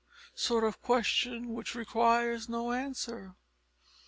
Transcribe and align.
sort 0.33 0.63
of 0.63 0.81
question 0.81 1.49
which 1.49 1.75
requires 1.75 2.49
no 2.49 2.71
answer. 2.71 3.35